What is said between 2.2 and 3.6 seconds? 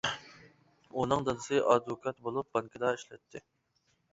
بولۇپ بانكىدا ئىشلەتتى.